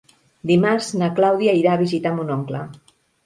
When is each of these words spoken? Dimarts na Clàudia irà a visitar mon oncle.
Dimarts 0.51 0.87
na 1.01 1.09
Clàudia 1.19 1.53
irà 1.59 1.75
a 1.77 1.81
visitar 1.83 2.15
mon 2.21 2.35
oncle. 2.39 2.63